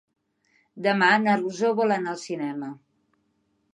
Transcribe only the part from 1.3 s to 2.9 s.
Rosó vol anar al cinema.